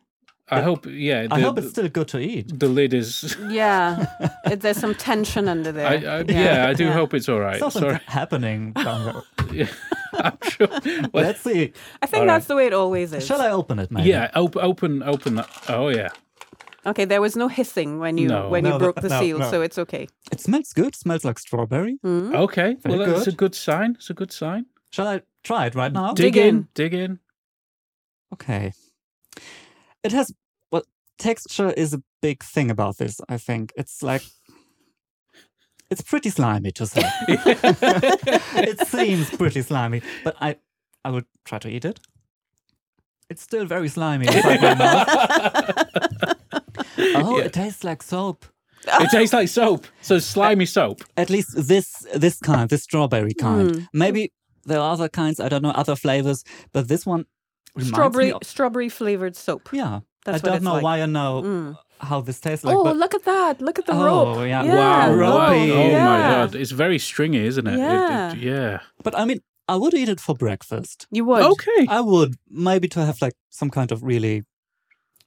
[0.48, 1.26] I It- hope yeah.
[1.30, 2.58] I hope it's still good to eat.
[2.60, 3.36] the lid is.
[3.50, 4.06] Yeah,
[4.44, 5.86] it, there's some tension under there.
[5.88, 6.92] I, I, yeah, I do yeah.
[6.92, 7.58] hope it's all right.
[7.58, 9.52] Something Sorry, happening down there.
[9.52, 9.68] Yeah,
[10.12, 10.68] I'm sure.
[11.12, 11.72] Well, Let's see.
[12.00, 13.26] I think All that's the way it always is.
[13.26, 14.08] Shall I open it, maybe?
[14.08, 15.48] yeah, open, open, open that.
[15.68, 16.10] Oh yeah.
[16.86, 18.48] Okay, there was no hissing when you No.
[18.48, 19.50] when you broke the no, seal, no.
[19.50, 20.06] so it's okay.
[20.30, 20.94] It smells good.
[20.94, 21.98] Smells like strawberry.
[22.04, 22.32] Mm.
[22.36, 23.36] Okay, well Very that's a good.
[23.38, 23.96] good sign.
[23.98, 24.66] It's a good sign.
[24.92, 26.12] Shall I try it right now?
[26.14, 26.68] Dig, Dig in, in.
[26.74, 27.18] dig in.
[28.32, 28.72] Okay.
[30.06, 30.32] It has
[30.72, 30.82] well,
[31.18, 33.72] texture is a big thing about this, I think.
[33.76, 34.22] It's like
[35.90, 37.02] it's pretty slimy to say.
[37.28, 40.56] it seems pretty slimy, but I
[41.04, 42.00] I would try to eat it.
[43.30, 45.08] It's still very slimy inside my mouth.
[47.18, 47.44] Oh, Yeah.
[47.46, 48.44] it tastes like soap.
[48.86, 49.86] It tastes like soap.
[50.02, 51.02] So slimy soap.
[51.16, 53.70] At least this this kind, this strawberry kind.
[53.70, 53.86] Mm.
[53.92, 54.32] Maybe
[54.64, 57.35] there are other kinds, I don't know, other flavors, but this one reminds
[57.80, 59.68] Strawberry of, strawberry flavored soap.
[59.72, 60.00] Yeah.
[60.24, 60.82] That's I don't know like.
[60.82, 61.76] why I know Mm.
[62.00, 63.60] how this tastes like, oh, but look at that!
[63.60, 64.36] Look at the Oh, rope.
[64.38, 64.62] Oh yeah.
[64.64, 65.12] wow.
[65.14, 65.40] rope.
[65.50, 66.04] Oh yeah.
[66.04, 66.54] my god.
[66.56, 67.74] It's very stringy, isn't it?
[67.74, 68.32] It- Yeah.
[68.32, 68.78] it- yeah.
[69.04, 71.06] But I mean, I would eat it for breakfast.
[71.10, 71.42] You would.
[71.42, 71.86] Okay.
[71.88, 74.42] I would maybe to have like some kind of really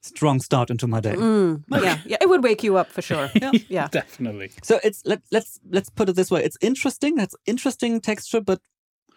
[0.02, 1.14] strong start into my day.
[1.14, 3.30] Mm, yeah, yeah, it would wake you up for sure.
[3.42, 3.52] Yeah.
[3.68, 3.88] yeah.
[3.88, 4.50] Definitely.
[4.62, 7.18] So it's let, let's let's put it this way: it's interesting.
[7.18, 8.60] It's interesting texture, but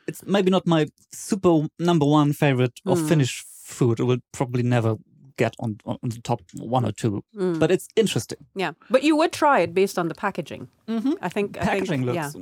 [0.08, 3.08] it's maybe not my super number one favorite of Mm.
[3.08, 4.00] Finnish food.
[4.00, 4.96] It will probably never
[5.38, 7.24] get on on the top one or two.
[7.36, 7.60] Mm.
[7.60, 8.38] But it's interesting.
[8.56, 10.68] Yeah, but you would try it based on the packaging.
[10.88, 11.14] Mm-hmm.
[11.22, 12.36] I think I Packaging think, looks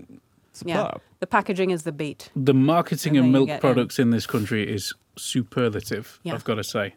[0.66, 1.02] yeah, superb.
[1.20, 2.30] the packaging is the bait.
[2.36, 3.62] The marketing And of milk get in.
[3.62, 6.20] products in this country is superlative.
[6.24, 6.34] Yeah.
[6.36, 6.96] I've got to say.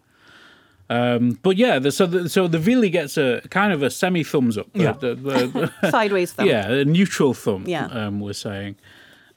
[0.91, 4.23] Um, but yeah, the, so the, so the Viili gets a kind of a semi
[4.23, 4.67] thumbs up.
[4.75, 4.93] Yeah.
[4.93, 6.47] The- the- the- Sideways thumb.
[6.47, 7.65] yeah, a neutral thumb.
[7.67, 7.87] Yeah.
[7.87, 8.77] um, we're saying.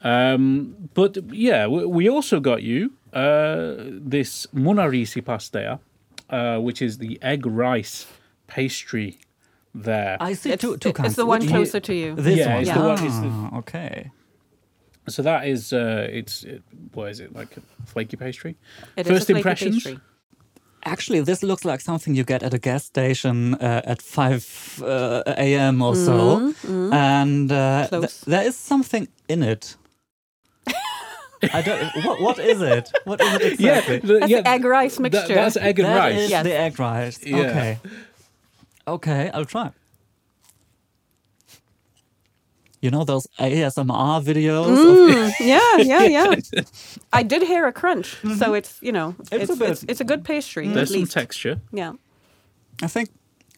[0.02, 3.76] Um, but yeah, we, we also got you uh,
[4.12, 5.80] this munariisipasteija,
[6.30, 8.06] uh, which is the egg rice
[8.48, 9.20] pastry.
[9.76, 12.16] There, I see It's, two two it's the one Which closer to you.
[12.16, 12.62] This Yeah, one.
[12.64, 14.12] it's the one- it's the- Ah, okay.
[15.08, 18.56] so that is uh, it's it, what is it like a flaky pastry?
[18.96, 19.76] It is a First flaky impressions?
[19.76, 20.00] pastry.
[20.84, 25.24] Actually, this looks like something you get at a gas station uh, at 5 uh,
[25.38, 25.82] a.m.
[25.82, 26.40] or so.
[26.66, 26.94] Mhm.
[26.94, 29.76] And uh, th- there is something in it.
[31.54, 32.06] I don't.
[32.06, 32.92] What, what is it?
[33.06, 33.98] What is it exactly?
[34.00, 35.36] the- That's egg rice that- mixture.
[35.36, 36.16] that's egg and That rice.
[36.20, 36.44] is Yes.
[36.44, 37.20] the egg rice.
[37.24, 37.38] Yeah.
[37.38, 37.80] Okay.
[38.88, 39.72] Okay, I'll try.
[42.82, 44.68] You know those ASMR videos?
[44.70, 46.36] Of, Mm, yeah, yeah, yeah.
[47.14, 50.02] I did hear a crunch, so it's you know It's it's a bit- it's, it's
[50.02, 51.60] a good pastry There's at some texture.
[51.72, 51.94] yeah.
[52.84, 53.10] I think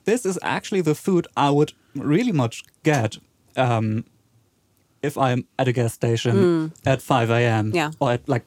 [0.06, 3.18] this is actually the food I would really much get
[3.58, 4.06] um,
[5.02, 7.72] if I'm at a gas station at 5 a.m.
[7.72, 7.76] Mm.
[7.76, 7.92] Yeah.
[8.00, 8.46] or at like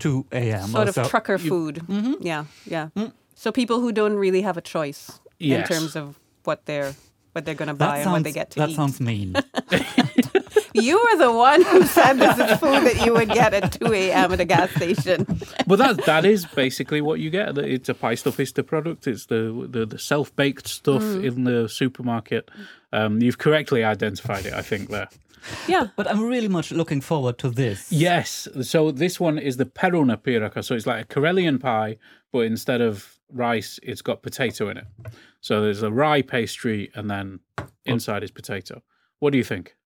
[0.00, 0.68] 2 a.m.
[0.68, 1.04] Sort or of so.
[1.04, 1.82] trucker food.
[2.20, 2.88] Yeah, yeah.
[2.96, 3.12] Mm.
[3.34, 5.68] So people who don't really have a choice Yes.
[5.68, 6.94] in terms of what they're
[7.32, 8.76] what they're going to buy That and what sounds, they get to that eat.
[8.76, 9.34] sounds mean.
[10.74, 13.92] You were the one who said this is food that you would get at 2
[13.92, 14.32] a.m.
[14.32, 15.24] at a gas station.
[15.66, 17.56] But that that is basically what you get.
[17.58, 19.06] It's a paistopiste product.
[19.06, 21.24] It's the the, the self baked stuff Mm.
[21.24, 22.50] in the supermarket.
[22.92, 24.90] Um, you've correctly identified it, I think.
[24.90, 25.08] There.
[25.68, 25.88] Yeah.
[25.96, 27.92] but I'm really much looking forward to this.
[27.92, 28.48] Yes.
[28.62, 30.64] So this one is the perunapiirakka.
[30.64, 31.98] So it's like a Karelian pie,
[32.32, 34.86] but instead of rice, it's got potato in it.
[35.40, 37.40] So there's a rye pastry, and then
[37.84, 38.82] inside is potato.
[39.20, 39.76] What do you think?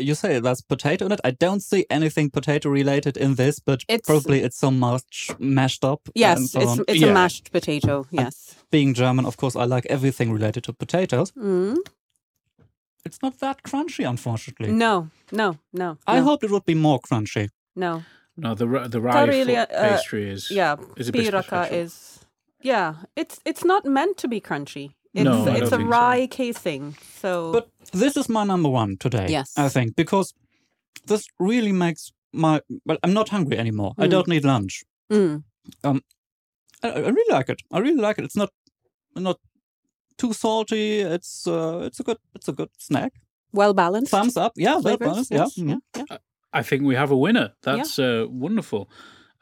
[0.00, 1.20] You say there's potato in it.
[1.24, 5.84] I don't see anything potato related in this, but It's- probably it's so much mashed
[5.84, 6.00] up.
[6.06, 6.84] and Yes, so it's on.
[6.88, 7.08] it's Yeah.
[7.08, 8.06] a mashed potato.
[8.10, 8.54] Yes.
[8.70, 11.32] being German, of course, I like everything related to potatoes.
[11.32, 11.76] Mm.
[13.04, 14.70] It's not that crunchy, unfortunately.
[14.72, 15.98] No, no, no.
[16.06, 17.48] I no, hoped it would be more crunchy.
[17.76, 18.02] no.
[18.36, 21.70] No, the r- the rye really, fo- uh, pastry is Yeah, is a bit piirakka
[21.72, 22.20] is.
[22.62, 24.94] Yeah, it's it's not meant to be crunchy.
[25.14, 25.86] It's No, it's a think so.
[25.88, 26.94] rye casing.
[27.20, 29.26] So, But this is my number one today.
[29.28, 29.52] Yes.
[29.56, 30.34] I think because
[31.06, 33.92] this really makes my well, I'm not hungry anymore.
[33.98, 34.10] I Mm.
[34.10, 34.84] don't need lunch.
[35.12, 35.42] Mm.
[35.84, 37.62] I, I really like it.
[37.72, 38.24] I really like it.
[38.24, 38.50] It's not
[39.16, 39.38] not
[40.16, 41.00] too salty.
[41.00, 43.12] It's uh, it's a good it's a good snack.
[43.52, 44.10] well balanced.
[44.10, 44.52] Thumbs up.
[44.56, 45.30] Yeah, well flavors, balanced.
[45.32, 45.38] Yeah.
[45.38, 45.68] yes, mhm.
[45.96, 46.18] yeah, yeah.
[46.52, 47.52] I think we have a winner.
[47.62, 48.88] That's uh, wonderful.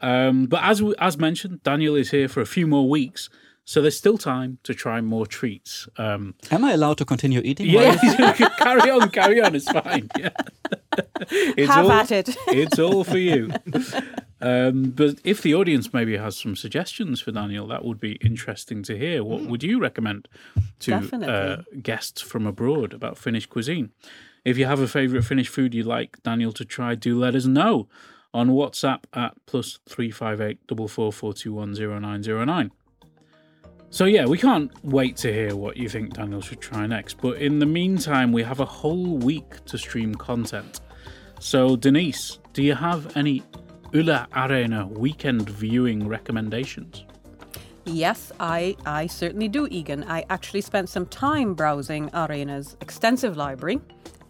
[0.00, 3.28] Um, but as we, as mentioned, Daniel is here for a few more weeks,
[3.68, 5.86] so there's still time to try more treats.
[5.98, 7.66] Um, Am I allowed to continue eating?
[7.66, 9.54] yeah, while- carry on, carry on.
[9.54, 10.08] It's fine.
[10.18, 10.30] Yeah.
[11.30, 12.34] it's Have all, at it.
[12.46, 13.50] it's all for you.
[14.40, 18.82] Um, but if the audience maybe has some suggestions for Daniel, that would be interesting
[18.84, 19.22] to hear.
[19.22, 20.28] What would you recommend
[20.78, 20.94] to
[21.26, 23.90] uh, guests from abroad about Finnish cuisine?
[24.46, 27.44] If you have a favourite Finnish food you'd like Daniel to try, do let us
[27.44, 27.86] know
[28.32, 32.46] on WhatsApp at plus three five eight double four four two one zero nine zero
[32.46, 32.70] nine.
[33.90, 37.14] So yeah, we can't wait to hear what you think Daniel should try next.
[37.22, 40.80] But in the meantime, we have a whole week to stream content.
[41.40, 43.42] So Denise, do you have any
[43.92, 47.04] Yle Arena weekend viewing recommendations?
[47.86, 50.04] Yes, I, I certainly do, Egan.
[50.04, 53.80] I actually spent some time browsing Arena's extensive library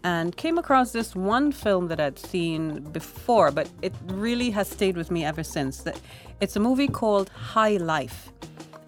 [0.05, 4.95] and came across this one film that I'd seen before, but it really has stayed
[4.95, 5.83] with me ever since.
[6.39, 8.31] It's a movie called High Life,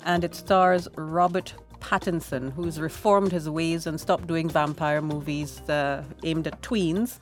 [0.06, 6.04] and it stars Robert Pattinson, who's reformed his ways and stopped doing vampire movies uh,
[6.24, 7.20] aimed at tweens.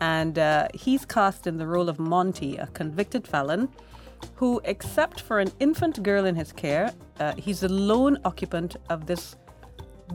[0.00, 3.68] And uh, he's cast in the role of Monty, a convicted felon
[4.34, 9.06] who, except for an infant girl in his care, uh, he's the lone occupant of
[9.06, 9.36] this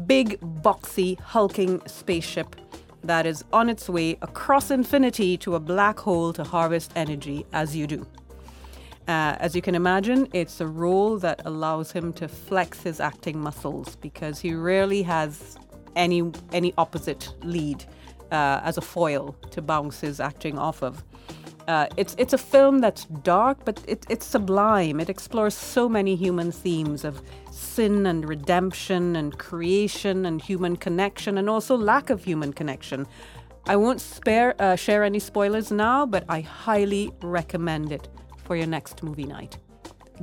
[0.05, 2.55] big, boxy, hulking spaceship
[3.03, 7.75] that is on its way across infinity to a black hole to harvest energy, as
[7.75, 8.05] you do.
[9.07, 13.39] Uh, as you can imagine, it's a role that allows him to flex his acting
[13.39, 15.57] muscles because he rarely has
[15.95, 17.85] any any opposite lead
[18.31, 21.03] uh, as a foil to bounce his acting off of.
[21.69, 24.99] Uh, it's it's a film that's dark, but it, it's sublime.
[24.99, 31.37] It explores so many human themes of sin and redemption and creation and human connection,
[31.37, 33.07] and also lack of human connection.
[33.65, 38.09] I won't spare uh, share any spoilers now, but I highly recommend it
[38.47, 39.57] for your next movie night.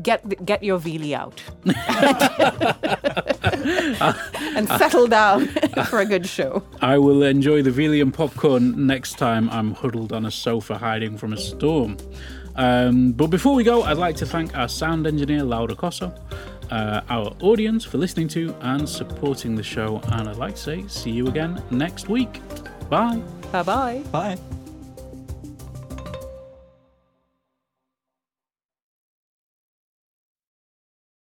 [0.03, 1.41] Get get your Viili out
[4.57, 5.47] and settle down
[5.89, 6.65] for a good show.
[6.81, 11.33] I will enjoy the Vilium popcorn next time I'm huddled on a sofa hiding from
[11.33, 11.97] a storm.
[12.57, 16.13] Um, but before we go, I'd like to thank our sound engineer, Laura Koso,
[16.71, 20.85] uh, our audience for listening to and supporting the show, and I'd like to say
[20.89, 22.41] see you again next week.
[22.89, 23.23] Bye.
[23.53, 24.03] Bye bye.
[24.11, 24.64] Bye.